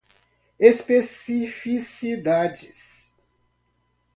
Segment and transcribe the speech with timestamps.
[0.59, 2.73] especificidade